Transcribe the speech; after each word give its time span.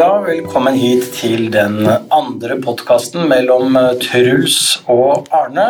Ja, 0.00 0.14
velkommen 0.24 0.78
hit 0.80 1.10
til 1.12 1.50
den 1.52 1.82
andre 1.84 2.54
podkasten 2.64 3.26
mellom 3.28 3.74
eh, 3.76 3.98
Truls 4.00 4.78
og 4.88 5.26
Arne. 5.28 5.66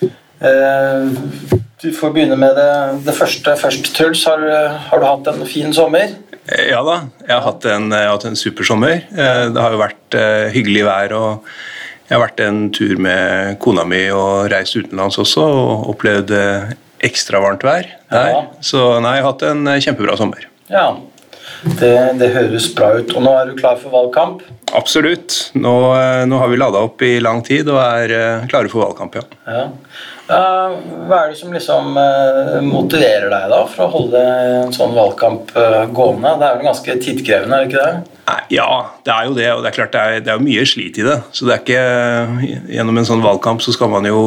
Eh, 0.00 1.10
du 1.82 1.90
får 1.92 2.14
begynne 2.14 2.38
med 2.40 2.56
det, 2.56 2.70
det 3.04 3.12
første 3.12 3.52
først. 3.60 3.90
Truls, 3.92 4.22
har, 4.24 4.46
har, 4.86 5.02
du 5.02 5.04
hatt 5.04 5.28
en 5.34 5.44
fin 5.44 5.68
sommer? 5.76 6.16
Ja 6.48 6.80
da, 6.86 6.96
jeg 7.26 7.34
har 7.34 7.44
hatt 7.50 7.68
en, 7.74 7.92
har 7.92 8.08
hatt 8.14 8.24
en 8.30 8.40
super 8.40 8.64
sommer. 8.64 9.04
Eh, 9.12 9.44
det 9.52 9.60
har 9.66 9.76
jo 9.76 9.84
vært 9.84 10.20
hyggelig 10.56 10.88
vær. 10.88 11.16
og 11.20 11.52
Jeg 12.08 12.16
har 12.16 12.24
vært 12.24 12.44
en 12.48 12.64
tur 12.72 12.96
med 13.04 13.60
kona 13.60 13.84
mi 13.84 14.06
og 14.16 14.48
reist 14.54 14.80
utenlands 14.80 15.20
også 15.20 15.44
og 15.44 15.90
opplevd 15.92 16.32
ekstra 17.04 17.44
varmt 17.44 17.68
vær. 17.68 17.98
Ja. 18.08 18.46
Så 18.64 18.94
nei, 19.04 19.18
jeg 19.18 19.26
har 19.26 19.34
hatt 19.34 19.48
en 19.52 19.76
kjempebra 19.76 20.16
sommer. 20.24 20.48
Ja, 20.72 20.94
det, 21.78 21.94
det, 22.20 22.30
høres 22.34 22.68
bra 22.76 22.92
ut. 22.98 23.12
Og 23.16 23.24
nå 23.24 23.32
er 23.38 23.50
du 23.50 23.58
klar 23.58 23.78
for 23.80 23.94
valgkamp? 23.94 24.44
Absolutt. 24.76 25.52
Nå, 25.58 25.74
eh, 25.98 26.22
nå 26.28 26.40
har 26.40 26.50
vi 26.50 26.60
lada 26.60 26.82
opp 26.86 27.02
i 27.04 27.18
lang 27.22 27.42
tid 27.46 27.68
og 27.72 27.80
er 27.82 28.14
uh, 28.16 28.46
klare 28.50 28.72
for 28.72 28.86
valgkamp, 28.86 29.18
ja. 29.20 29.26
ja. 29.46 29.66
Hva 30.32 31.18
er 31.18 31.32
det 31.32 31.36
som 31.36 31.52
liksom 31.52 31.98
uh, 31.98 32.58
motiverer 32.64 33.28
deg 33.32 33.50
da 33.52 33.60
for 33.68 33.84
å 33.84 33.92
holde 33.98 34.22
en 34.62 34.72
sånn 34.74 34.96
valgkamp 34.96 35.52
gående? 35.92 36.36
Det 36.40 36.48
er 36.48 36.58
vel 36.58 36.70
ganske 36.70 36.98
tidkrevende, 37.04 37.58
er 37.58 37.66
det 37.66 37.72
ikke 37.72 37.86
det? 37.86 38.18
Ja, 38.52 38.68
det 39.04 39.12
er 39.12 39.26
jo 39.26 39.34
det. 39.36 39.48
Og 39.52 39.62
det 39.62 39.70
er 39.70 39.76
klart 39.76 39.94
det 39.94 40.02
er, 40.02 40.24
det 40.24 40.32
er 40.32 40.42
mye 40.42 40.64
slit 40.68 40.98
i 41.00 41.06
det. 41.06 41.18
Så 41.34 41.48
det 41.48 41.56
er 41.56 41.62
ikke 41.64 42.70
Gjennom 42.72 42.98
en 43.00 43.08
sånn 43.08 43.24
valgkamp 43.24 43.62
så 43.64 43.74
skal 43.74 43.90
man 43.92 44.06
jo 44.08 44.22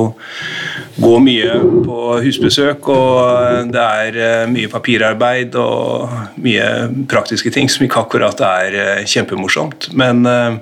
gå 0.96 1.16
mye 1.24 1.56
på 1.86 1.98
husbesøk, 2.24 2.90
og 2.92 3.72
det 3.74 3.82
er 3.82 4.20
eh, 4.20 4.46
mye 4.52 4.72
papirarbeid 4.72 5.58
og 5.60 6.38
mye 6.44 6.70
praktiske 7.12 7.52
ting 7.54 7.72
som 7.72 7.86
ikke 7.86 8.06
akkurat 8.06 8.44
er 8.48 8.80
eh, 8.82 9.04
kjempemorsomt. 9.10 9.90
Men, 9.98 10.24
eh, 10.30 10.56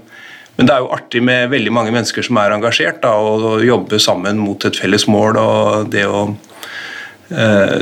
men 0.58 0.70
det 0.70 0.74
er 0.74 0.86
jo 0.86 0.94
artig 0.96 1.22
med 1.26 1.52
veldig 1.54 1.74
mange 1.74 1.94
mennesker 1.94 2.26
som 2.26 2.40
er 2.42 2.56
engasjert, 2.56 3.02
da, 3.06 3.14
og 3.18 3.62
jobbe 3.66 4.02
sammen 4.02 4.42
mot 4.42 4.66
et 4.66 4.80
felles 4.80 5.08
mål. 5.10 5.40
og 5.44 5.94
det 5.94 6.08
å 6.10 6.28
Eh, 7.38 7.82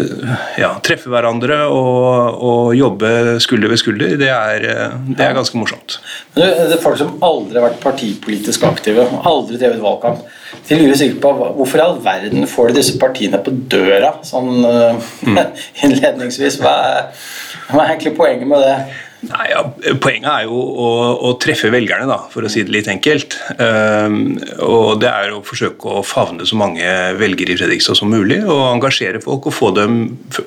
ja, 0.61 0.69
treffe 0.85 1.09
hverandre 1.11 1.63
og, 1.73 2.38
og, 2.39 2.75
jobbe 2.77 3.39
skulder 3.44 3.72
ved 3.73 3.81
skulder, 3.81 4.13
det 4.19 4.29
er, 4.31 4.67
eh, 4.69 4.94
det 5.09 5.25
er 5.25 5.33
ganske 5.35 5.57
morsomt. 5.59 5.97
Det 6.38 6.45
er 6.45 6.77
folk 6.81 6.99
som 7.02 7.17
aldri 7.25 7.59
har 7.59 7.66
vært 7.66 7.81
partipolitisk 7.83 8.63
aktive, 8.69 9.07
aldri 9.27 9.59
drevet 9.59 9.81
valgkamp. 9.83 10.23
De 10.67 10.80
lurer 10.80 10.97
sikkert 10.99 11.21
på 11.23 11.31
hvorfor 11.57 11.80
i 11.80 11.85
all 11.85 12.02
verden 12.03 12.47
får 12.49 12.71
de 12.71 12.80
disse 12.81 12.97
partiene 13.02 13.39
på 13.44 13.53
døra 13.71 14.16
sånn 14.27 14.66
mm. 14.66 15.39
innledningsvis. 15.85 16.59
Hva 16.63 16.75
er, 16.89 17.23
hva 17.69 17.85
er 17.85 17.95
egentlig 17.95 18.17
poenget 18.19 18.52
med 18.52 18.66
det? 18.66 18.75
Nei, 19.22 19.52
ja, 19.52 19.61
Poenget 20.02 20.29
er 20.31 20.45
jo 20.47 20.57
å, 20.57 20.88
å, 21.27 21.31
treffe 21.41 21.69
velgerne, 21.73 22.07
da, 22.09 22.17
for 22.33 22.45
å 22.45 22.49
si 22.49 22.63
det 22.66 22.73
litt 22.73 22.89
enkelt. 22.89 23.35
Um, 23.59 24.39
og 24.66 24.97
Det 25.03 25.11
er 25.11 25.35
å 25.35 25.44
forsøke 25.45 25.99
å 25.99 26.02
favne 26.05 26.47
så 26.49 26.57
mange 26.57 26.88
velgere 27.19 27.53
i 27.53 27.59
Fredrikstad 27.59 27.99
som 27.99 28.09
mulig. 28.09 28.39
Og 28.47 28.63
engasjere 28.72 29.22
folk 29.22 29.52
og 29.52 29.55
få 29.55 29.69
dem 29.77 29.99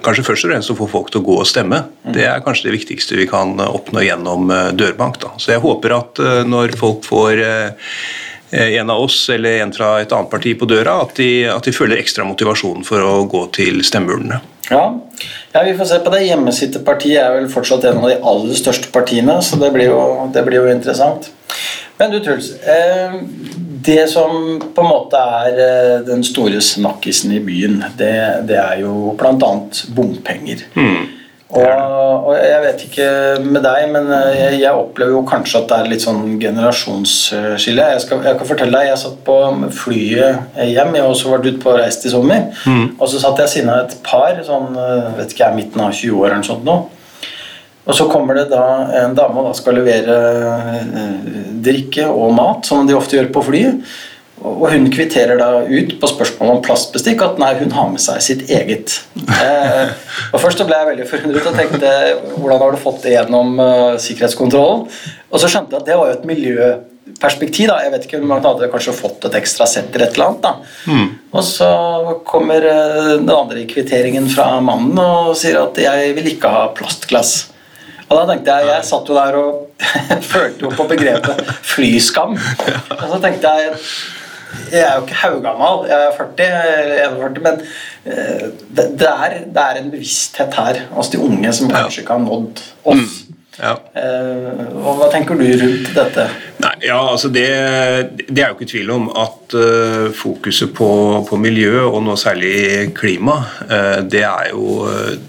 kanskje 0.03 0.27
først 0.27 0.49
og 0.49 0.55
fremst 0.55 0.75
å 0.75 0.79
få 0.81 0.91
folk 0.91 1.15
til 1.15 1.23
å 1.23 1.29
gå 1.29 1.39
og 1.45 1.49
stemme. 1.49 1.85
Det 2.17 2.27
er 2.27 2.43
kanskje 2.45 2.69
det 2.69 2.77
viktigste 2.81 3.21
vi 3.21 3.29
kan 3.31 3.55
oppnå 3.63 4.03
gjennom 4.03 4.51
eh, 4.51 4.73
dørbank. 4.75 5.23
da. 5.23 5.37
Så 5.39 5.55
jeg 5.55 5.63
håper 5.63 5.95
at 6.01 6.25
uh, 6.25 6.43
når 6.49 6.75
folk 6.81 7.07
får 7.07 7.45
uh, 7.47 7.95
en 8.51 8.91
av 8.91 9.03
oss 9.03 9.29
eller 9.33 9.63
en 9.65 9.73
fra 9.75 9.97
et 10.03 10.13
annet 10.13 10.31
parti 10.31 10.53
på 10.59 10.69
døra, 10.71 11.01
at 11.03 11.17
de, 11.19 11.47
at 11.51 11.65
de 11.67 11.73
føler 11.75 11.99
ekstra 11.99 12.27
motivasjon 12.29 12.85
for 12.87 13.03
å 13.03 13.15
gå 13.31 13.47
til 13.57 13.81
stemmeurnene. 13.87 14.41
Ja. 14.71 14.85
ja. 15.53 15.63
vi 15.63 15.75
får 15.79 15.91
se 15.91 15.99
på 16.05 16.13
det. 16.15 16.25
Hjemmesittepartiet 16.29 17.21
er 17.23 17.35
vel 17.39 17.49
fortsatt 17.53 17.85
en 17.91 18.03
av 18.03 18.11
de 18.13 18.19
aller 18.21 18.59
største 18.59 18.93
partiene, 18.95 19.41
så 19.43 19.59
det 19.61 19.73
blir 19.75 19.91
jo, 19.91 20.29
det 20.35 20.45
blir 20.47 20.63
jo 20.63 20.71
interessant. 20.73 21.31
Men 21.99 22.11
du, 22.11 22.21
Truls. 22.25 22.53
Eh, 22.61 23.19
det 23.85 24.07
som 24.11 24.63
på 24.75 24.83
en 24.83 24.89
måte 24.89 25.21
er 25.21 25.59
eh, 25.65 25.99
den 26.07 26.25
store 26.27 26.63
snakkisen 26.65 27.35
i 27.37 27.43
byen, 27.45 27.83
det, 27.99 28.15
det 28.49 28.59
er 28.59 28.81
jo 28.83 29.13
bl.a. 29.19 29.53
bompenger. 29.95 30.65
Mm. 30.75 31.05
Og, 31.55 32.27
og, 32.27 32.33
jeg 32.35 32.63
vet 32.65 32.81
ikke 32.89 33.09
med 33.45 33.63
deg, 33.63 33.85
men 33.95 34.09
eh, 34.11 34.31
jeg, 34.35 34.57
jeg, 34.65 34.73
opplever 34.75 35.15
jo 35.15 35.21
kanskje 35.29 35.61
at 35.61 35.69
det 35.71 35.77
er 35.77 35.91
litt 35.93 36.03
sånn 36.03 36.23
generasjonsskille. 36.43 37.87
Jeg, 37.95 38.03
skal, 38.03 38.25
jeg 38.27 38.39
kan 38.41 38.49
fortelle 38.49 38.75
deg, 38.75 38.89
jeg 38.91 39.03
satt 39.05 39.21
på 39.27 39.37
flyet 39.77 40.59
hjem, 40.59 40.97
jeg 40.97 41.05
har 41.05 41.13
også 41.13 41.31
vært 41.31 41.47
ute 41.47 41.63
på 41.63 41.77
reist 41.79 42.09
i 42.09 42.13
sommer. 42.13 42.49
Mm. 42.67 42.97
Og 42.99 43.07
så 43.11 43.23
satt 43.23 43.45
jeg 43.45 43.53
siden 43.53 43.71
av 43.71 43.85
et 43.85 43.97
par, 44.07 44.41
sånn, 44.47 44.75
eh, 44.75 45.15
vet 45.21 45.37
ikke 45.37 45.47
jeg, 45.47 45.59
midten 45.61 45.85
av 45.87 45.95
20 45.95 46.19
år 46.19 46.31
eller 46.33 46.43
noe 46.43 46.51
sånt 46.51 46.67
nå. 46.67 46.79
Og 47.85 47.93
så 47.93 48.09
kommer 48.09 48.39
det 48.39 48.47
da 48.49 48.65
en 49.03 49.15
dame 49.17 49.43
og 49.43 49.51
da 49.51 49.55
skal 49.59 49.77
levere 49.77 50.19
eh, 50.81 51.31
drikke 51.65 52.09
og 52.09 52.33
mat, 52.35 52.65
som 52.67 52.89
de 52.89 52.97
ofte 52.97 53.19
gjør 53.19 53.31
på 53.35 53.45
flyet. 53.51 53.95
Og 54.43 54.65
hun 54.73 54.89
kvitterer 54.93 55.39
da 55.39 55.63
ut 55.63 55.93
på 56.01 56.09
spørsmålet 56.11 56.57
om 56.57 56.63
plastbestikk 56.65 57.23
at 57.25 57.39
nei, 57.41 57.53
hun 57.61 57.71
har 57.73 57.91
med 57.93 58.03
seg 58.03 58.23
sitt 58.25 58.49
eget. 58.53 58.97
Eh, 59.17 59.93
og 60.35 60.41
Først 60.43 60.61
så 60.61 60.67
ble 60.69 60.81
jeg 60.81 60.89
veldig 60.91 61.07
forundret 61.09 61.47
og 61.49 61.61
tenkte 61.61 61.93
hvordan 62.35 62.65
har 62.65 62.75
du 62.75 62.81
fått 62.83 63.07
det 63.07 63.15
gjennom 63.15 63.55
uh, 63.63 63.95
sikkerhetskontrollen? 64.03 64.89
Og 65.31 65.41
så 65.41 65.49
skjønte 65.49 65.77
jeg 65.77 65.85
at 65.85 65.89
det 65.89 65.97
var 66.01 66.11
jo 66.11 66.17
et 66.19 66.27
miljøperspektiv. 66.29 67.71
da, 67.71 67.79
Jeg 67.87 67.95
vet 67.95 68.09
ikke 68.09 68.21
om 68.21 68.27
man 68.35 68.45
hadde 68.45 68.69
kanskje 68.73 68.97
fått 68.99 69.25
et 69.31 69.39
ekstra 69.39 69.69
sett 69.71 69.95
eller 69.95 70.11
et 70.11 70.19
eller 70.19 70.33
annet. 70.33 70.43
da. 70.45 70.93
Mm. 70.93 71.09
Og 71.33 71.47
så 71.49 71.71
kommer 72.29 72.67
uh, 72.69 73.15
den 73.15 73.33
andre 73.33 73.65
kvitteringen 73.71 74.29
fra 74.35 74.59
mannen 74.59 74.99
og 74.99 75.33
sier 75.41 75.63
at 75.63 75.79
jeg 75.81 76.13
vil 76.19 76.35
ikke 76.35 76.53
ha 76.53 76.67
plastglass. 76.77 77.37
Og 78.11 78.19
da 78.19 78.27
tenkte 78.29 78.59
Jeg 78.61 78.69
jeg 78.69 78.91
satt 78.91 79.09
jo 79.09 79.17
der 79.17 79.39
og 79.41 79.87
følte 80.35 80.67
jo 80.67 80.75
på 80.75 80.85
begrepet 80.91 81.41
flyskam. 81.65 82.37
Og 83.01 83.09
så 83.09 83.23
tenkte 83.23 83.55
jeg 83.59 83.73
jeg 84.73 84.81
er 84.81 84.95
jo 84.97 85.03
ikke 85.05 85.15
haugammal, 85.15 85.85
jeg 85.89 86.07
er 86.07 86.17
40 86.17 86.47
eller 86.83 87.17
41, 87.17 87.43
men 87.45 87.61
eh, 88.05 88.47
det, 88.77 88.87
det, 89.01 89.09
er, 89.09 89.39
det, 89.47 89.63
er, 89.63 89.81
en 89.81 89.91
bevissthet 89.91 90.55
her. 90.59 90.81
Hos 90.91 91.13
de 91.13 91.21
unge 91.21 91.53
som 91.53 91.71
kanskje 91.71 92.05
ikke 92.05 92.17
har 92.17 92.25
nådd 92.25 92.65
oss. 92.85 93.15
Ja. 93.55 93.77
Uh, 93.95 94.97
hva 94.99 95.07
tenker 95.13 95.39
du 95.39 95.45
rundt 95.47 95.91
dette? 95.95 96.25
Nei, 96.59 96.73
ja, 96.89 96.97
altså 96.99 97.29
det, 97.31 97.47
det, 98.27 98.41
er 98.41 98.49
jo 98.49 98.57
ikke 98.57 98.71
tvil 98.73 98.91
om 98.91 99.07
at 99.15 99.55
uh, 99.55 100.09
fokuset 100.17 100.73
på, 100.75 100.89
på, 101.29 101.39
miljø, 101.39 101.85
og 101.87 102.01
nå 102.03 102.17
særlig 102.19 102.91
klima, 102.99 103.37
uh, 103.69 104.01
det, 104.03 104.25
er 104.27 104.51
jo, 104.51 104.81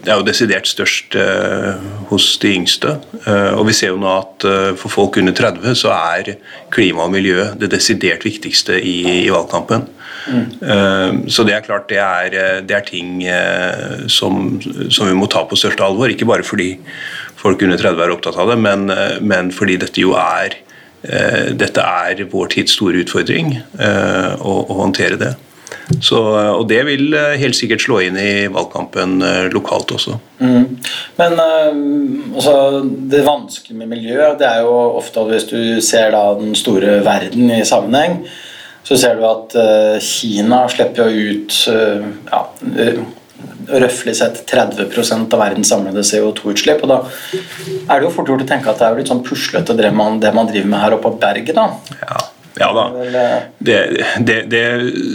det, 0.01 0.09
er 0.09 0.15
jo, 0.15 0.25
desidert 0.25 0.69
størst 0.69 1.17
hos 2.09 2.29
de 2.41 2.55
yngste. 2.55 2.95
og 3.25 3.65
vi 3.67 3.73
ser 3.75 3.91
jo 3.93 3.99
nå 4.01 4.09
at 4.09 4.45
for 4.79 4.91
folk 4.91 5.17
under 5.21 5.33
30 5.35 5.75
så 5.77 5.91
er 5.93 6.35
klima 6.73 7.05
og 7.05 7.13
miljø 7.13 7.51
det 7.59 7.69
desidert 7.73 8.25
viktigste 8.25 8.77
i, 8.81 9.25
i 9.25 9.29
valgkampen. 9.33 9.85
Mm. 10.25 11.27
Så 11.29 11.45
det 11.45 11.53
er 11.53 11.65
klart 11.65 11.89
det 11.89 11.99
er, 12.01 12.61
det 12.65 12.75
er 12.77 12.85
ting 12.87 13.21
som, 14.09 14.57
som, 14.89 15.09
vi 15.09 15.17
må 15.17 15.29
ta 15.31 15.45
på 15.45 15.57
største 15.59 15.85
alvor. 15.85 16.09
Ikke 16.11 16.27
bare 16.29 16.45
fordi 16.45 16.73
folk 17.45 17.65
under 17.65 17.81
30 17.81 18.05
er 18.05 18.13
opptatt 18.15 18.37
av 18.41 18.51
det, 18.51 18.59
men, 18.61 18.89
eh, 18.89 19.17
men 19.21 19.51
fordi 19.53 19.79
dette 19.81 20.01
jo 20.01 20.15
er 20.19 20.57
eh, 21.05 21.51
dette 21.53 21.81
er 21.81 22.25
vår 22.31 22.53
tids 22.55 22.77
store 22.77 23.03
utfordring 23.05 23.57
eh, 23.57 24.31
å, 24.41 24.61
å 24.65 24.79
håndtere 24.81 25.19
det. 25.21 25.35
Så, 26.01 26.17
og 26.17 26.63
det 26.69 26.79
vil 26.87 27.13
helt 27.37 27.57
sikkert 27.57 27.83
slå 27.83 27.99
inn 28.01 28.15
i 28.17 28.47
valgkampen 28.49 29.19
lokalt 29.53 29.91
også. 29.93 30.15
Mm. 30.39 30.79
Men 31.19 31.35
altså, 31.41 32.55
det 32.81 33.21
vanskelige 33.25 33.77
med 33.77 33.91
miljøet, 33.91 34.39
det 34.39 34.47
er 34.49 34.63
jo 34.65 34.71
ofte 34.97 35.21
at 35.21 35.29
hvis 35.29 35.45
du 35.51 35.59
ser 35.85 36.09
da 36.15 36.23
den 36.39 36.57
store 36.57 37.03
verden 37.05 37.53
i 37.53 37.59
sammenheng, 37.69 38.17
så 38.85 38.97
ser 38.97 39.19
du 39.19 39.27
at 39.29 39.53
Kina 40.01 40.63
slipper 40.73 41.13
jo 41.13 41.35
ut 41.35 41.59
ja, 41.69 42.41
røftlig 43.67 44.15
sett 44.17 44.43
30% 44.49 45.33
av 45.33 45.41
verdens 45.41 45.71
samlede 45.73 46.05
CO2-utslipp. 46.05 46.85
og 46.85 46.91
Da 46.91 46.99
er 47.89 47.99
det 47.99 48.07
jo 48.07 48.13
fort 48.13 48.29
gjort 48.29 48.45
å 48.45 48.49
tenke 48.49 48.71
at 48.71 48.79
det 48.79 48.87
er 48.87 48.95
jo 48.95 49.01
litt 49.01 49.11
sånn 49.11 49.25
puslete 49.25 49.75
det 49.77 49.91
man, 49.95 50.21
det 50.23 50.33
man 50.35 50.49
driver 50.49 50.71
med 50.71 50.83
her 50.83 50.97
oppe 50.97 51.09
på 51.09 51.21
berget. 51.25 51.55
da. 51.57 51.69
Ja. 52.01 52.23
Ja 52.57 52.69
da. 52.71 52.83
Det, 53.59 53.79
det, 54.19 54.35
det, 54.47 54.63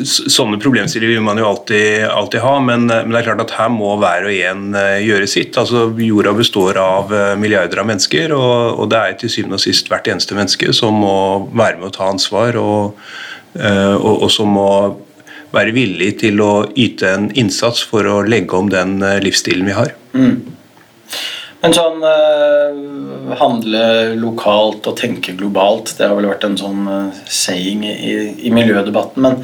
sånne 0.05 0.59
problemstillinger 0.61 1.15
vil 1.15 1.25
man 1.25 1.41
jo 1.41 1.47
alltid, 1.49 2.05
alltid 2.12 2.43
ha, 2.45 2.53
men, 2.61 2.85
men, 2.91 3.15
det 3.15 3.23
er 3.23 3.29
klart 3.31 3.45
at 3.47 3.55
her 3.56 3.71
må 3.73 3.95
hver 4.00 4.29
og 4.29 4.41
en 4.50 4.77
eh, 4.77 4.99
gjøre 5.06 5.29
sitt. 5.31 5.56
Altså, 5.56 5.87
jorda 6.05 6.35
består 6.37 6.77
av 6.83 7.15
eh, 7.17 7.33
milliarder 7.41 7.81
av 7.81 7.89
mennesker, 7.89 8.35
og, 8.37 8.83
og 8.83 8.91
det 8.93 9.00
er 9.00 9.17
til 9.23 9.33
syvende 9.33 9.56
og 9.56 9.65
sist 9.65 9.89
hvert 9.89 10.11
eneste 10.12 10.37
menneske 10.37 10.75
som 10.77 11.00
må 11.00 11.17
være 11.49 11.81
med 11.81 11.89
å 11.89 11.95
ta 11.97 12.11
ansvar, 12.12 12.61
og, 12.61 13.00
eh, 13.56 13.95
og, 13.97 14.27
og 14.27 14.29
som 14.35 14.53
må 14.59 14.69
være 15.55 15.75
villig 15.75 16.14
til 16.23 16.41
å 16.44 16.52
yte 16.79 17.11
en 17.17 17.29
innsats 17.38 17.82
for 17.91 18.06
å 18.06 18.20
legge 18.26 18.56
om 18.58 18.70
den 18.73 19.00
eh, 19.02 19.19
livsstilen 19.25 19.69
vi 19.69 19.76
har. 19.76 19.94
Mm. 20.14 20.37
Men 21.61 21.75
sånn 21.76 22.05
eh, 22.08 23.35
handle 23.41 23.82
lokalt 24.20 24.87
og 24.88 24.97
tenke 25.00 25.35
globalt, 25.38 25.93
det 25.99 26.08
har 26.08 26.17
vel 26.17 26.31
vært 26.31 26.47
en 26.49 26.56
sånn 26.58 26.87
uh, 26.88 27.19
saying 27.29 27.85
i, 27.87 28.14
i, 28.47 28.52
miljødebatten. 28.55 29.26
Men 29.26 29.37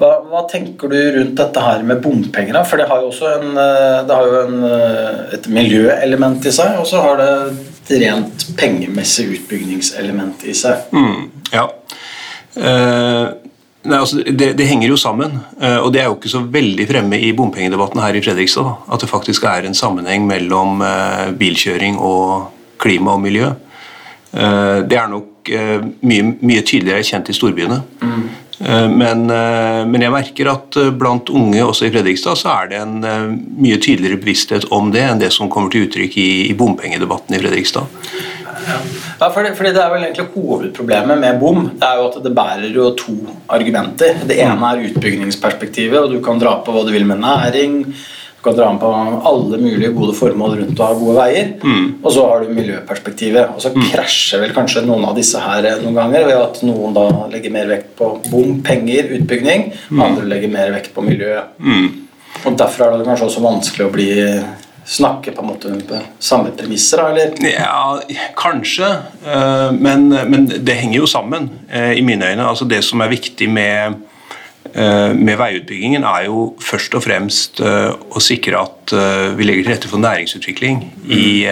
hva, 0.00 0.16
hva, 0.26 0.42
tenker 0.50 0.90
du 0.90 0.98
rundt 1.14 1.38
dette 1.38 1.62
her 1.62 1.84
med 1.86 2.02
bompenger? 2.04 2.58
For 2.66 2.80
det 2.80 2.88
har 2.90 3.04
jo 3.04 3.12
også 3.12 3.30
en, 3.36 3.54
det 3.54 4.18
har 4.18 4.26
jo 4.28 4.40
en, 4.42 4.66
et 5.36 5.46
miljøelement 5.54 6.50
i 6.50 6.52
seg, 6.52 6.80
og 6.82 6.88
så 6.90 7.04
har 7.04 7.22
det 7.22 8.00
rent 8.02 8.48
pengemessig 8.58 9.28
utbyggingselement 9.38 10.42
i 10.50 10.56
seg. 10.58 10.90
Mm, 10.90 11.30
ja. 11.54 11.68
Uh, 12.58 13.43
nei, 13.84 13.98
altså, 13.98 14.22
det, 14.24 14.52
det, 14.58 14.66
henger 14.68 14.90
jo 14.90 14.98
sammen, 15.00 15.38
uh, 15.60 15.80
og 15.84 15.92
det 15.94 16.02
er 16.02 16.08
jo 16.08 16.16
ikke 16.18 16.32
så 16.32 16.42
veldig 16.56 16.86
fremme 16.88 17.20
i 17.20 17.32
bompengedebatten 17.36 18.02
her 18.02 18.16
i 18.16 18.22
Fredrikstad. 18.24 18.66
Da, 18.66 18.94
at 18.96 19.04
det 19.04 19.10
faktisk 19.10 19.46
er 19.50 19.68
en 19.68 19.76
sammenheng 19.78 20.26
mellom 20.28 20.82
uh, 20.84 21.30
bilkjøring 21.38 22.00
og 22.00 22.50
klima 22.82 23.14
og 23.14 23.22
miljø. 23.22 23.52
det 24.34 24.96
er 24.98 25.06
nok 25.08 25.48
mye, 26.02 26.22
mye, 26.42 26.62
tydeligere 26.66 27.04
kjent 27.06 27.28
i 27.30 27.36
storbyene. 27.36 27.76
Mm. 28.02 28.24
Men, 28.98 29.22
men, 29.28 30.02
jeg 30.02 30.10
merker 30.10 30.50
at 30.50 30.78
blant 30.98 31.30
unge 31.30 31.62
også 31.62 31.86
i 31.86 31.92
Fredrikstad 31.94 32.40
så 32.40 32.50
er 32.50 32.72
det 32.72 32.80
en 32.80 32.96
mye 33.62 33.78
tydeligere 33.78 34.18
bevissthet 34.18 34.66
om 34.74 34.90
det 34.92 35.04
enn 35.06 35.22
det 35.22 35.30
som 35.32 35.48
kommer 35.48 35.70
til 35.70 35.86
uttrykk 35.86 36.18
i, 36.18 36.28
i 36.50 36.56
bompengedebatten 36.58 37.38
i 37.38 37.40
Fredrikstad. 37.44 37.86
Ja, 39.20 39.30
fordi, 39.30 39.54
fordi, 39.56 39.72
Det 39.74 39.82
er 39.82 39.92
vel 39.92 40.06
egentlig 40.06 40.26
hovedproblemet 40.34 41.20
med 41.20 41.38
bom. 41.40 41.70
Det 41.80 41.86
er 41.88 42.00
jo 42.00 42.08
at 42.10 42.18
det 42.24 42.34
bærer 42.34 42.74
jo 42.74 42.90
to 42.98 43.14
argumenter. 43.52 44.20
Det 44.26 44.40
ene 44.42 44.72
er 44.72 44.84
utbyggingsperspektivet, 44.90 46.00
og 46.00 46.12
du 46.12 46.20
kan 46.24 46.40
dra 46.42 46.58
på 46.64 46.74
hva 46.74 46.84
du 46.86 46.92
vil 46.94 47.06
med 47.08 47.22
næring. 47.22 47.80
Du 47.84 48.44
kan 48.44 48.56
dra 48.58 48.68
på 48.76 48.92
alle 49.30 49.58
mulige 49.58 49.92
gode 49.96 50.14
formål 50.16 50.58
rundt 50.60 50.80
å 50.80 50.88
ha 50.90 50.96
gode 50.98 51.16
veier. 51.16 51.52
Mm. 51.64 51.86
Og 52.02 52.10
så 52.12 52.26
har 52.28 52.44
du 52.44 52.52
miljøperspektivet. 52.56 53.54
Og 53.54 53.64
så 53.64 53.72
mm. 53.72 53.86
krasjer 53.92 54.44
vel 54.44 54.54
kanskje 54.56 54.84
noen 54.84 55.06
av 55.08 55.16
disse 55.16 55.40
her 55.40 55.64
noen 55.80 55.96
ganger 55.96 56.28
ved 56.28 56.40
at 56.40 56.62
noen 56.68 56.96
da 56.96 57.08
legger 57.32 57.54
mer 57.54 57.70
vekt 57.72 57.94
på 58.00 58.10
bom, 58.30 58.58
penger, 58.66 59.14
utbygging. 59.18 59.70
Mm. 59.88 60.04
Andre 60.08 60.28
legger 60.34 60.52
mer 60.52 60.74
vekt 60.76 60.92
på 60.96 61.04
miljø. 61.06 61.38
Mm. 61.58 61.88
Og 62.44 62.58
Derfor 62.60 62.84
er 62.84 62.98
det 62.98 63.08
kanskje 63.08 63.30
også 63.30 63.44
vanskelig 63.44 63.86
å 63.86 63.94
bli 63.94 64.10
snakke 64.84 65.32
på 65.32 65.42
en 65.42 65.48
måte 65.48 65.74
på 65.88 65.98
samme 66.18 66.52
premisser, 66.56 67.00
eller? 67.10 67.32
Ja, 67.48 68.00
kanskje. 68.36 68.88
Eh, 69.26 69.72
men, 69.72 70.08
men, 70.08 70.48
det 70.48 70.76
henger 70.80 70.98
jo 71.00 71.06
sammen, 71.08 71.48
eh, 71.70 71.92
i 71.98 72.02
mine 72.02 72.32
øyne. 72.32 72.48
Altså 72.48 72.64
Det 72.64 72.82
som 72.84 73.00
er 73.00 73.08
viktig 73.08 73.48
med, 73.50 73.94
eh, 74.74 75.12
med 75.14 75.38
veiutbyggingen, 75.40 76.04
er 76.04 76.26
jo 76.26 76.54
først 76.60 76.94
og 76.94 77.02
fremst 77.02 77.60
å 77.60 78.20
sikre 78.20 78.60
at 78.60 78.94
vi 79.36 79.44
legger 79.44 79.64
til 79.64 79.72
rette 79.72 79.88
for 79.88 79.98
næringsutvikling 79.98 80.82
i, 81.08 81.46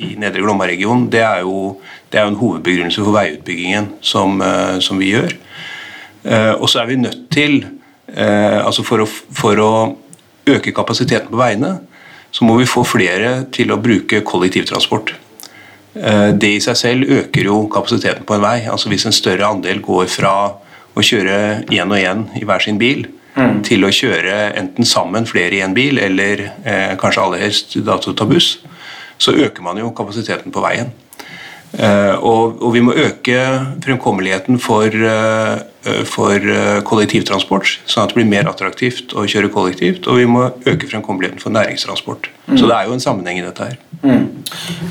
i 0.00 0.14
Nedre 0.16 0.40
Glomma-regionen. 0.40 1.10
Det, 1.12 1.20
er 1.20 1.44
jo, 1.44 1.76
det 2.12 2.20
er 2.20 2.26
en 2.26 2.40
hovedbegrunnelse 2.40 3.04
for 3.04 3.12
veiutbyggingen 3.12 3.92
som, 4.00 4.40
som 4.80 4.98
vi 4.98 5.12
gjør. 5.12 5.36
Og 6.60 6.68
så 6.68 6.80
er 6.80 6.88
vi 6.88 6.96
nødt 7.00 7.28
til, 7.32 7.64
altså 8.16 8.84
for 8.84 9.04
å, 9.04 9.06
for 9.08 9.60
å 9.60 9.72
øke 10.50 10.72
kapasiteten 10.74 11.30
på 11.30 11.40
veiene, 11.40 11.76
så 12.30 12.46
må 12.46 12.56
vi 12.60 12.68
få 12.68 12.84
flere 12.86 13.46
til 13.52 13.72
å 13.72 13.80
bruke 13.82 14.22
kollektivtransport. 14.26 15.14
Eh, 15.94 16.30
det 16.38 16.52
i 16.56 16.62
seg 16.62 16.78
selv 16.78 17.14
øker 17.20 17.50
jo 17.50 17.62
kapasiteten 17.72 18.26
på 18.26 18.36
en 18.36 18.44
vei. 18.44 18.58
Altså 18.70 18.92
Hvis 18.92 19.06
en 19.06 19.16
større 19.16 19.48
andel 19.48 19.82
går 19.82 20.06
fra 20.10 20.34
å 20.94 21.04
kjøre 21.04 21.66
én 21.70 21.90
og 21.90 21.98
én 21.98 22.26
i 22.38 22.44
hver 22.46 22.62
sin 22.62 22.78
bil, 22.78 23.06
mm. 23.34 23.60
til 23.66 23.86
å 23.86 23.92
kjøre 23.94 24.38
enten 24.58 24.86
sammen 24.86 25.28
flere 25.28 25.58
i 25.58 25.64
en 25.64 25.74
bil, 25.76 25.98
eller 25.98 26.46
eh, 26.64 26.96
kanskje 27.00 27.24
aller 27.24 27.44
helst 27.44 27.78
dato 27.86 28.14
ta 28.14 28.26
buss, 28.28 28.58
så 29.20 29.34
øker 29.36 29.62
man 29.62 29.78
jo 29.78 29.92
kapasiteten 29.96 30.52
på 30.54 30.62
veien. 30.64 30.92
Eh, 31.70 32.14
og, 32.16 32.58
og, 32.58 32.70
vi 32.74 32.82
må 32.82 32.94
øke 32.98 33.36
fremkommeligheten 33.84 34.58
for, 34.62 34.86
eh, 34.90 35.60
for, 36.04 36.34
eh, 36.34 36.80
kollektivtransport, 36.84 37.78
sånn 37.86 38.04
at 38.04 38.12
det 38.12 38.18
blir 38.18 38.28
mer 38.28 38.50
attraktivt 38.50 39.14
å 39.16 39.24
kjøre 39.24 39.48
kollektivt. 39.52 40.06
Og 40.06 40.20
vi 40.20 40.26
må 40.28 40.50
øke 40.68 40.88
fremkommeligheten 40.90 41.40
for 41.40 41.50
næringstransport. 41.50 42.28
Mm. 42.48 42.58
Så 42.58 42.66
det 42.66 42.76
er 42.76 42.86
jo 42.86 42.92
en 42.92 43.04
sammenheng 43.06 43.38
i 43.38 43.46
dette 43.46 43.70
her. 43.70 43.78
Mm. 44.02 44.28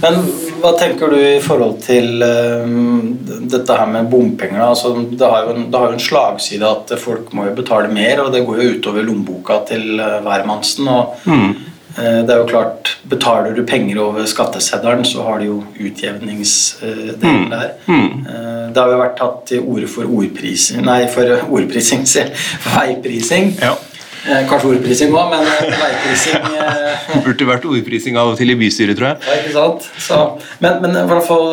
Men 0.02 0.20
hva 0.62 0.74
tenker 0.80 1.10
du 1.10 1.18
i 1.18 1.40
forhold 1.44 1.80
til 1.84 2.24
um, 2.24 3.18
dette 3.50 3.78
her 3.78 3.86
med 3.86 4.10
bompenger? 4.10 4.62
Altså, 4.66 4.94
det, 5.10 5.26
har 5.26 5.46
jo 5.46 5.56
en, 5.56 5.72
det 5.72 5.80
har 5.80 5.88
jo 5.90 5.98
en 5.98 6.06
slagside 6.06 6.70
at 6.70 6.94
folk 7.00 7.34
må 7.34 7.50
jo 7.50 7.58
betale 7.58 7.92
mer, 7.94 8.24
og 8.24 8.34
det 8.34 8.46
går 8.48 8.62
jo 8.62 8.78
utover 8.78 9.06
lommeboka 9.06 9.64
til 9.70 9.98
hvermannsen. 9.98 10.88
og 10.88 11.18
mm 11.26 11.50
Eh, 11.50 11.69
det 12.00 12.32
er 12.32 12.38
jo 12.40 12.48
klart, 12.48 12.94
Betaler 13.10 13.56
du 13.56 13.64
penger 13.68 13.98
over 14.04 14.26
skatteseddelen, 14.30 15.06
så 15.06 15.24
har 15.26 15.40
du 15.40 15.46
jo 15.46 15.58
utjevningsdelen 15.80 17.20
mm. 17.20 17.50
der. 17.52 17.72
Mm. 17.88 18.26
Eh, 18.30 18.66
det 18.74 18.82
har 18.82 18.94
jo 18.94 19.00
vært 19.02 19.18
tatt 19.20 19.40
til 19.50 19.66
orde 19.66 19.90
for 19.90 20.10
ordprising 20.20 20.84
Nei, 20.86 21.02
for 21.12 21.32
ordprising, 21.58 22.06
for 22.06 22.76
veiprising. 22.76 23.54
Ja. 23.62 23.74
Eh, 24.20 24.44
kanskje 24.50 24.74
ordprising 24.76 25.16
òg, 25.16 25.34
men 25.34 25.48
veiprising 25.80 26.46
Burde 27.26 27.50
vært 27.50 27.68
ordprising 27.72 28.20
av 28.20 28.34
og 28.34 28.40
til 28.40 28.54
i 28.54 28.58
bystyret, 28.60 29.00
tror 29.00 29.14
jeg. 29.14 29.26
Ja, 29.26 29.42
ikke 29.42 29.56
sant? 29.56 29.90
Så, 29.98 30.22
men, 30.60 30.80
men, 30.84 30.96
i 31.02 31.08
hvert 31.10 31.28
fall 31.28 31.52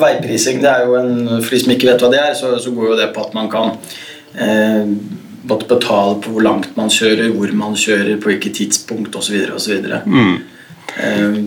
veiprising, 0.00 0.62
det 0.62 0.70
er 0.70 0.88
jo 0.88 0.98
en 1.00 1.14
For 1.40 1.56
de 1.56 1.62
som 1.64 1.74
ikke 1.74 1.90
vet 1.90 2.06
hva 2.06 2.12
det 2.14 2.22
er, 2.22 2.32
så, 2.38 2.54
så 2.60 2.72
går 2.76 2.92
jo 2.92 3.00
det 3.02 3.10
på 3.16 3.26
at 3.26 3.36
man 3.36 3.50
kan 3.52 3.74
eh, 4.38 4.84
måtte 5.48 5.68
betale 5.70 6.18
på 6.24 6.34
hvor 6.34 6.44
langt 6.44 6.76
man 6.78 6.92
kjører, 6.92 7.32
hvor 7.36 7.52
man 7.56 7.76
kjører, 7.78 8.16
på 8.20 8.32
hvilket 8.32 8.58
tidspunkt 8.60 9.16
osv. 9.18 9.36
Mm. 10.06 10.36
Eh, 10.94 11.38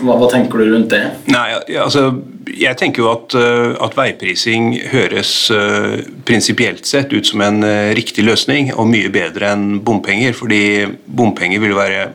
hva, 0.00 0.16
hva 0.16 0.28
tenker 0.32 0.60
du 0.60 0.72
rundt 0.72 0.92
det? 0.94 1.02
Nei, 1.32 1.46
altså, 1.82 2.08
jeg 2.56 2.78
tenker 2.80 3.04
jo 3.04 3.10
at, 3.12 3.36
eh, 3.36 3.72
at 3.84 3.96
veiprising 3.98 4.70
høres 4.92 5.32
uh, 5.52 5.98
prinsipielt 6.28 6.88
sett 6.88 7.12
ut 7.12 7.28
som 7.28 7.42
en 7.44 7.60
uh, 7.66 7.92
riktig 7.96 8.24
løsning, 8.26 8.72
og 8.76 8.88
mye 8.92 9.10
bedre 9.12 9.52
enn 9.52 9.82
bompenger. 9.84 10.36
Fordi 10.36 10.62
bompenger 11.06 11.62
vil 11.62 11.76
være 11.76 12.06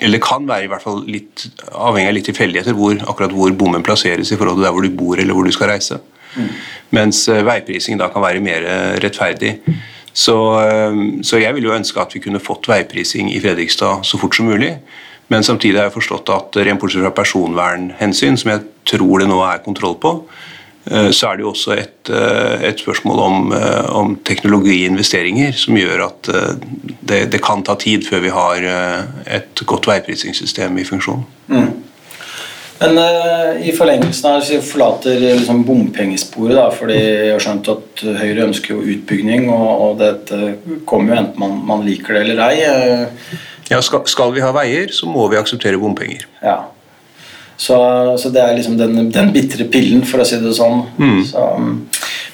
eller 0.00 0.22
kan 0.24 0.46
være 0.48 0.64
i 0.64 0.68
hvert 0.70 0.80
fall 0.80 1.02
litt 1.04 1.42
avhengig 1.76 2.08
av 2.08 2.14
litt 2.16 2.28
tilfeldigheter 2.30 2.72
hvor, 2.72 2.94
akkurat 3.12 3.34
hvor 3.36 3.50
bommen 3.52 3.82
plasseres 3.84 4.30
i 4.32 4.38
forhold 4.40 4.56
til 4.56 4.64
der 4.64 4.72
hvor 4.72 4.86
du 4.86 4.94
bor 4.96 5.20
eller 5.20 5.36
hvor 5.36 5.44
du 5.44 5.52
skal 5.52 5.74
reise. 5.74 5.98
Mm. 6.38 6.46
Mens 6.96 7.18
veiprising 7.28 7.98
da 8.00 8.08
kan 8.08 8.24
være 8.24 8.40
mer 8.40 8.64
rettferdig. 9.02 9.58
Så, 10.12 10.36
eh, 10.60 11.22
så, 11.22 11.38
jeg 11.40 11.54
ville 11.54 11.70
jo 11.70 11.76
ønske 11.76 12.02
at 12.02 12.14
vi 12.14 12.22
kunne 12.24 12.42
fått 12.42 12.68
veiprising 12.70 13.30
i 13.32 13.40
Fredrikstad 13.42 14.04
så 14.06 14.20
fort 14.20 14.36
som 14.36 14.50
mulig. 14.50 14.76
Men 15.30 15.46
samtidig 15.46 15.78
har 15.78 15.90
jeg 15.90 15.98
forstått 16.00 16.32
at 16.34 16.56
rent 16.66 16.80
bortsett 16.82 17.04
fra 17.04 17.14
personvernhensyn, 17.14 18.38
som 18.40 18.50
jeg 18.50 18.64
tror 18.90 19.22
det 19.22 19.28
nå 19.30 19.38
er 19.46 19.62
kontroll 19.62 19.94
på, 20.02 20.16
eh, 20.90 21.10
så 21.14 21.30
er 21.30 21.38
det 21.38 21.46
jo 21.46 21.52
også 21.52 21.76
et, 21.76 22.10
eh, 22.10 22.66
et 22.70 22.82
spørsmål 22.82 23.22
om, 23.26 23.52
om 23.94 24.16
teknologiinvesteringer 24.26 25.54
som 25.54 25.78
gjør 25.78 26.06
at 26.08 26.32
det, 27.00 27.30
det, 27.30 27.42
kan 27.42 27.62
ta 27.62 27.78
tid 27.78 28.08
før 28.08 28.26
vi 28.26 28.34
har 28.34 28.66
et 29.26 29.62
godt 29.66 29.86
veiprisingssystem 29.86 30.78
i 30.78 30.88
funksjon. 30.88 31.22
Mm. 31.46 31.70
Men 32.80 32.96
uh, 32.96 33.60
i 33.60 33.74
forlengelsen 33.76 34.38
hvis 34.38 34.50
vi 34.54 34.58
forlater 34.64 35.20
liksom, 35.20 35.62
bompengesporet, 35.68 36.56
da, 36.56 36.66
fordi 36.72 36.96
jeg 36.96 37.34
har 37.34 37.44
skjønt 37.44 37.68
at 37.74 38.04
Høyre 38.22 38.46
ønsker 38.46 38.72
jo 38.72 38.84
utbygging, 38.94 39.50
og, 39.52 39.70
og 39.84 40.00
dette 40.00 40.54
kommer 40.88 41.12
jo 41.12 41.20
enten 41.20 41.42
man, 41.42 41.58
man, 41.68 41.84
liker 41.84 42.16
det 42.16 42.24
eller 42.24 42.40
ei. 42.46 42.62
Uh, 42.64 43.40
ja, 43.70 43.82
skal, 43.84 44.06
skal, 44.08 44.32
vi 44.34 44.44
ha 44.44 44.52
veier, 44.56 44.92
så 44.96 45.08
må 45.10 45.28
vi 45.30 45.38
akseptere 45.38 45.80
bompenger. 45.80 46.24
Ja. 46.42 46.62
Så, 47.60 47.76
så 48.16 48.30
det 48.32 48.40
er 48.40 48.56
liksom 48.56 48.78
den, 48.80 49.10
den 49.12 49.34
bitre 49.34 49.66
pillen, 49.68 50.00
for 50.08 50.22
å 50.22 50.26
si 50.26 50.40
det 50.40 50.56
sånn. 50.56 50.86
Mm. 50.96 51.18
Så, 51.28 51.44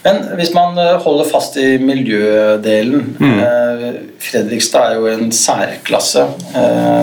men 0.06 0.20
hvis 0.38 0.52
man 0.54 0.78
eh, 0.78 0.92
holder 1.02 1.26
fast 1.26 1.56
i 1.58 1.80
miljødelen 1.82 3.08
mm. 3.18 3.38
eh, 3.42 3.96
Fredrikstad 4.22 4.92
er 4.92 5.00
jo 5.00 5.08
en 5.10 5.32
særklasse 5.34 6.22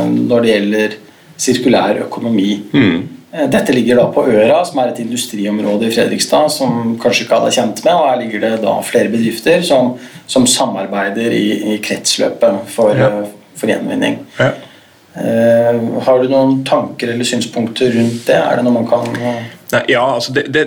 når 0.07 0.45
det 0.45 0.53
gjelder 0.53 0.95
sirkulær 1.43 1.99
økonomi. 2.05 2.53
Mm. 2.71 3.01
Eh, 3.33 3.49
dette 3.49 3.73
ligger 3.73 3.95
da 3.95 4.07
på 4.13 4.25
Øra, 4.29 4.59
som 4.65 4.79
er 4.83 4.91
et 4.91 4.99
industriområde 5.01 5.87
i 5.87 5.93
Fredrikstad 5.93 6.51
som 6.53 6.93
kanskje 7.01 7.25
ikke 7.25 7.39
alle 7.39 7.49
er 7.49 7.57
kjent 7.57 7.81
med. 7.85 7.93
og 7.93 8.09
Her 8.09 8.19
ligger 8.21 8.43
det 8.43 8.51
da 8.65 8.75
flere 8.85 9.09
bedrifter 9.13 9.63
som, 9.65 9.95
som 10.29 10.45
samarbeider 10.49 11.33
i, 11.33 11.47
i, 11.73 11.79
kretsløpet 11.83 12.69
for, 12.75 12.93
ja. 12.97 13.09
Eh, 13.09 13.57
for 13.57 13.73
gjenvinning. 13.73 14.21
Ja. 14.37 14.53
Uh, 15.13 15.99
har 16.01 16.23
du 16.23 16.31
noen 16.31 16.63
tanker 16.65 17.11
eller 17.13 17.27
synspunkter 17.29 17.91
rundt 17.93 18.23
det? 18.25 18.33
Er 18.33 18.57
det 18.57 18.63
noe 18.65 18.79
man 18.79 18.87
kan 18.89 19.11
Nei, 19.13 19.81
ja, 19.91 20.01
altså 20.01 20.33
det, 20.33 20.47
det, 20.49 20.63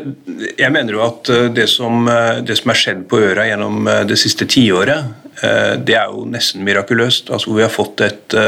Jeg 0.53 0.71
mener 0.71 0.95
jo 0.95 1.01
at 1.03 1.31
det 1.51 1.65
som, 1.67 2.07
det 2.47 2.55
som 2.55 2.71
er 2.71 2.79
skjedd 2.79 3.01
på 3.11 3.19
Øra 3.27 3.49
gjennom 3.49 3.91
det 4.07 4.15
siste 4.23 4.47
tiåret, 4.47 5.11
det 5.83 5.99
er 5.99 6.15
jo 6.15 6.23
nesten 6.31 6.63
mirakuløst. 6.67 7.35
Altså 7.35 7.59
Vi 7.59 7.67
har 7.67 7.75
fått 7.75 8.05
et 8.07 8.39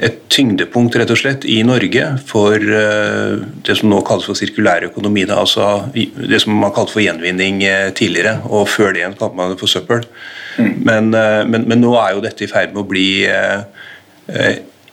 et 0.00 0.22
tyngdepunkt 0.32 0.94
rett 0.96 1.10
og 1.12 1.18
slett 1.20 1.44
i 1.44 1.58
Norge 1.66 2.06
for 2.24 2.56
uh, 2.56 3.42
det 3.66 3.76
som 3.76 3.90
nå 3.92 3.98
kalles 4.06 4.24
for 4.28 4.38
sirkulær 4.38 4.86
økonomi. 4.88 5.26
Altså 5.28 5.66
det 5.92 6.40
som 6.40 6.56
man 6.56 6.72
kalte 6.72 6.94
for 6.94 7.04
gjenvinning 7.04 7.60
uh, 7.66 7.90
tidligere, 7.96 8.38
og 8.48 8.70
før 8.72 8.94
det 8.94 9.02
igjen 9.02 9.18
kalte 9.18 9.38
man 9.38 9.52
det 9.52 9.60
for 9.60 9.70
søppel. 9.70 10.06
Mm. 10.56 10.72
Men, 10.88 11.12
uh, 11.12 11.42
men, 11.44 11.68
men, 11.68 11.82
nå 11.84 11.92
er 12.00 12.14
jo 12.14 12.24
dette 12.24 12.46
i 12.46 12.50
ferd 12.50 12.72
med 12.72 12.84
å 12.84 12.88
bli 12.88 13.08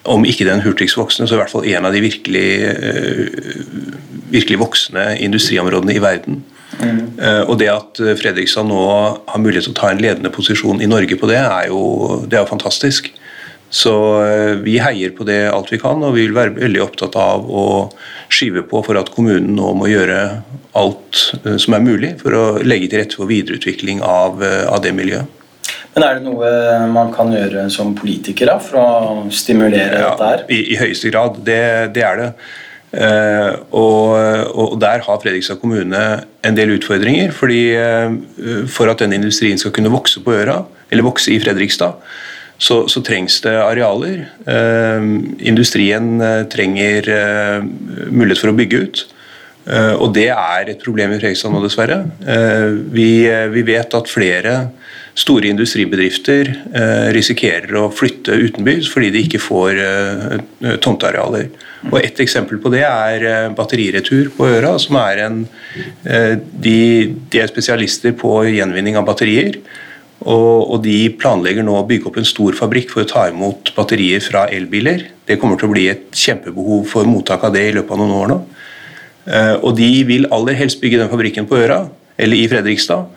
om 0.09 0.23
ikke 0.25 0.47
den 0.47 0.63
hurtigst 0.63 0.97
voksende, 0.97 1.29
så 1.29 1.35
i 1.35 1.39
hvert 1.39 1.51
fall 1.51 1.67
en 1.69 1.85
av 1.85 1.93
de 1.93 1.99
virkelig, 2.01 2.47
virkelig 4.33 4.57
voksende 4.59 5.03
industriområdene 5.21 5.93
i 5.95 6.01
verden. 6.01 6.39
Mm. 6.79 7.03
Og 7.45 7.53
det 7.61 7.69
at 7.69 8.01
Fredrikstad 8.19 8.65
nå 8.67 8.79
har 8.81 9.43
mulighet 9.43 9.67
til 9.69 9.75
å 9.75 9.79
ta 9.79 9.91
en 9.93 10.01
ledende 10.01 10.31
posisjon 10.33 10.81
i 10.81 10.89
Norge 10.89 11.19
på 11.19 11.29
det, 11.29 11.37
er 11.43 11.69
jo, 11.69 11.83
det 12.25 12.39
er 12.39 12.43
jo 12.43 12.51
fantastisk. 12.51 13.11
Så 13.69 13.93
eh, 14.25 14.55
vi 14.65 14.79
heier 14.81 15.13
på 15.13 15.25
det 15.27 15.43
alt 15.53 15.69
vi 15.71 15.77
kan, 15.81 16.01
og 16.01 16.15
vi 16.15 16.25
vil 16.25 16.37
være 16.37 16.55
veldig 16.57 16.81
opptatt 16.81 17.15
av 17.21 17.45
å 17.45 17.65
skyve 18.33 18.63
på 18.69 18.81
for 18.85 18.97
at 18.97 19.11
kommunen 19.13 19.53
nå 19.57 19.73
må 19.77 19.89
gjøre 19.91 20.21
alt 20.79 21.19
eh, 21.43 21.57
som 21.61 21.75
er 21.77 21.85
mulig 21.85 22.15
for 22.21 22.33
å 22.33 22.45
legge 22.65 22.89
til 22.89 23.03
rette 23.03 23.19
for 23.19 23.29
videreutvikling 23.29 24.01
av, 24.05 24.41
eh, 24.45 24.63
av 24.69 24.81
det 24.85 24.95
miljøet. 24.97 25.35
Men 25.93 26.05
er 26.05 26.17
det 26.17 26.25
noe 26.25 26.49
man 26.93 27.11
kan 27.13 27.29
gjøre 27.33 27.67
som 27.73 27.93
politiker 27.97 28.49
da, 28.49 28.57
for 28.61 28.79
å 28.81 28.89
stimulere 29.33 30.01
ja, 30.01 30.09
dette 30.13 30.31
her? 30.31 30.43
I, 30.49 30.59
I, 30.73 30.79
høyeste 30.79 31.11
grad. 31.13 31.37
Det, 31.45 31.61
det 31.93 32.03
er 32.05 32.19
det. 32.19 32.33
Uh, 32.89 33.53
og, 33.69 34.15
og, 34.57 34.71
der 34.81 35.03
har 35.05 35.19
Fredrikstad 35.21 35.59
kommune 35.61 35.99
en 36.45 36.55
del 36.57 36.71
utfordringer. 36.77 37.33
fordi 37.35 37.59
uh, 37.77 38.65
For 38.69 38.89
at 38.89 39.01
denne 39.01 39.17
industrien 39.19 39.61
skal 39.61 39.73
kunne 39.75 39.91
vokse 39.93 40.23
på 40.25 40.33
øra, 40.39 40.61
eller 40.89 41.05
vokse 41.05 41.33
i 41.33 41.41
Fredrikstad, 41.41 41.99
så, 42.59 42.83
så 42.91 43.03
trengs 43.05 43.39
det 43.45 43.55
arealer. 43.55 44.25
Uh, 44.43 44.99
industrien 45.39 46.19
trenger 46.51 47.07
mulighet 48.11 48.43
for 48.43 48.51
å 48.51 48.57
bygge 48.57 48.83
ut. 48.83 49.05
og 49.69 50.13
det 50.15 50.29
er 50.33 50.69
et 50.71 50.79
problem 50.81 51.11
i 51.13 51.19
Fredrikstad 51.19 51.51
nå, 51.53 51.59
dessverre. 51.61 51.99
Vi, 52.89 53.09
vi, 53.53 53.63
vet 53.67 53.93
at 53.93 54.09
flere 54.09 54.53
store 55.19 55.51
industribedrifter 55.51 56.49
risikerer 57.13 57.75
å 57.77 57.91
flytte 57.93 58.33
utenbys 58.33 58.89
fordi 58.89 59.11
de 59.13 59.25
ikke 59.27 59.43
får 59.43 59.83
tomtearealer. 60.81 61.51
Og 61.87 61.99
Et 62.01 62.23
eksempel 62.23 62.59
på 62.59 62.71
det 62.73 62.83
er 62.83 63.25
eh, 63.25 63.51
Batteriretur 63.55 64.31
på 64.35 64.47
Øra. 64.49 64.77
som 64.79 64.97
er 64.99 65.23
en, 65.27 65.47
eh, 66.03 66.35
de, 66.35 67.15
de, 67.31 67.39
er 67.39 67.47
spesialister 67.47 68.11
på 68.11 68.43
gjenvinning 68.49 68.97
av 68.99 69.05
batterier. 69.07 69.61
Og, 70.19 70.73
og, 70.73 70.77
De 70.83 70.97
planlegger 71.15 71.63
nå 71.63 71.77
å 71.79 71.85
bygge 71.87 72.09
opp 72.09 72.19
en 72.19 72.27
stor 72.27 72.57
fabrikk 72.57 72.91
for 72.91 73.05
å 73.05 73.09
ta 73.09 73.27
imot 73.31 73.71
batterier 73.77 74.23
fra 74.23 74.47
elbiler. 74.51 75.05
Det 75.27 75.39
kommer 75.39 75.59
til 75.59 75.69
å 75.69 75.73
bli 75.73 75.87
et 75.91 76.09
kjempebehov 76.11 76.87
for 76.91 77.07
mottak 77.07 77.45
av 77.47 77.55
det 77.55 77.69
i 77.69 77.75
løpet 77.77 77.95
av 77.95 78.01
noen 78.01 78.17
år 78.17 78.31
nå. 78.33 78.39
Eh, 79.29 79.55
og 79.61 79.75
De 79.77 79.89
vil 80.09 80.27
aller 80.35 80.59
helst 80.59 80.81
bygge 80.81 80.99
den 80.99 81.11
fabrikken 81.11 81.47
på 81.47 81.59
Øra, 81.61 81.85
eller 82.19 82.39
i 82.39 82.49
Fredrikstad. 82.51 83.07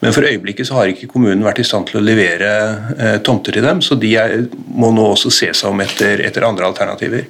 Men 0.00 0.14
for 0.16 0.24
øyeblikket 0.24 0.68
så 0.68 0.78
har 0.78 0.88
ikke 0.88 1.10
kommunen 1.12 1.44
vært 1.44 1.60
i 1.60 1.66
stand 1.68 1.90
til 1.90 2.00
å 2.00 2.04
levere 2.04 2.50
eh, 2.96 3.16
tomter 3.24 3.56
til 3.56 3.64
dem, 3.64 3.82
så 3.84 3.96
de 4.00 4.14
er, 4.16 4.36
må 4.72 4.88
nå 4.96 5.10
også 5.12 5.32
se 5.32 5.50
seg 5.56 5.72
om 5.72 5.80
etter, 5.84 6.22
etter 6.24 6.46
andre 6.48 6.68
alternativer. 6.70 7.26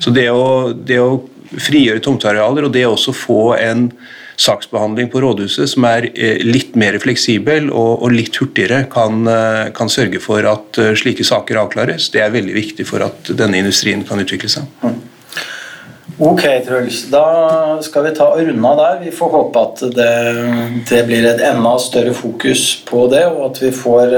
Så 0.00 0.12
det 0.12 0.26
å, 0.32 0.72
det 0.72 1.00
å 1.00 1.14
frigjøre 1.58 2.02
tomtearealer 2.04 2.66
og 2.68 2.74
det 2.74 2.86
også 2.86 3.14
få 3.16 3.42
en 3.58 3.88
saksbehandling 4.40 5.10
på 5.12 5.20
rådhuset 5.20 5.68
som 5.74 5.84
er 5.88 6.08
eh, 6.14 6.40
litt 6.46 6.76
mer 6.80 6.96
fleksibel 7.02 7.68
og, 7.68 8.04
og 8.06 8.14
litt 8.14 8.38
hurtigere, 8.40 8.84
kan, 8.92 9.22
eh, 9.28 9.68
kan, 9.76 9.90
sørge 9.92 10.20
for 10.22 10.46
at 10.48 10.80
eh, 10.80 10.94
slike 10.96 11.26
saker 11.26 11.60
avklares. 11.60 12.08
Det 12.14 12.22
er 12.24 12.32
veldig 12.34 12.56
viktig 12.56 12.86
for 12.88 13.04
at 13.04 13.32
denne 13.36 13.60
industrien 13.60 14.04
kan 14.08 14.22
utvikle 14.22 14.52
seg. 14.52 14.68
Mm. 14.84 14.98
Ok, 16.20 16.42
Truls. 16.66 17.04
Da 17.08 17.24
skal 17.84 18.04
vi 18.08 18.14
ta 18.16 18.26
og 18.32 18.42
runde 18.44 18.70
av 18.70 18.80
der. 18.80 18.96
Vi 19.06 19.12
får 19.14 19.30
håpe 19.32 19.60
at 19.60 19.84
det, 19.96 20.14
det, 20.90 21.04
blir 21.08 21.28
et 21.30 21.40
enda 21.48 21.72
større 21.80 22.12
fokus 22.16 22.64
på 22.88 23.06
det, 23.12 23.22
og 23.30 23.46
at 23.46 23.60
vi 23.62 23.70
får 23.72 24.16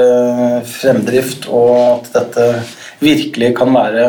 fremdrift, 0.67 1.47
og 1.47 1.77
at 2.01 2.11
dette 2.17 2.49
virkelig 3.03 3.53
kan 3.59 3.71
være 3.75 4.09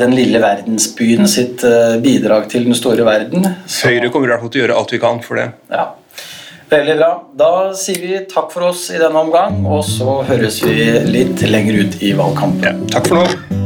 den 0.00 0.16
lille 0.16 0.40
verdensbyen 0.42 1.28
sitt 1.30 1.62
uh, 1.66 1.96
bidrag 2.02 2.48
til 2.50 2.66
den 2.66 2.74
store 2.74 3.06
verden. 3.06 3.46
Så, 3.66 3.90
Høyre 3.90 4.10
kommer 4.10 4.30
i 4.30 4.34
hvert 4.34 4.44
fall 4.44 4.52
til 4.54 4.62
å 4.62 4.66
gjøre 4.66 4.78
alt 4.82 4.94
vi 4.96 5.02
kan 5.02 5.22
for 5.24 5.40
det. 5.40 5.48
Ja. 5.70 5.86
Veldig 6.70 6.98
bra. 7.00 7.10
Da 7.34 7.52
sier 7.78 8.02
vi 8.02 8.18
takk 8.30 8.52
for 8.54 8.68
oss 8.70 8.88
i 8.94 8.98
denne 9.00 9.24
omgang, 9.24 9.64
og 9.66 9.82
så 9.86 10.20
høres 10.28 10.60
vi 10.62 10.76
litt 11.10 11.42
lenger 11.50 11.82
ut 11.82 11.98
i 12.02 12.14
valgkampen. 12.18 12.86
Ja, 12.86 12.92
takk 12.94 13.10
for 13.10 13.24
nå. 13.24 13.59